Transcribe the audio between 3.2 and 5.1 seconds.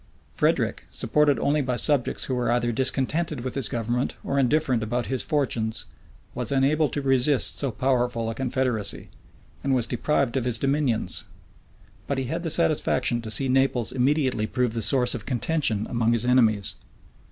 with his government or indifferent about